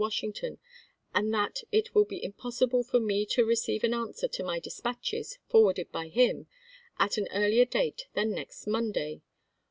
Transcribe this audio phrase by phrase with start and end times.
[0.03, 0.57] "Washington,
[1.13, 4.57] and that it will be impossible for me to re ceive an answer to my
[4.57, 6.47] dispatches, forwarded by him,
[6.97, 9.21] at an earlier date than next Monday.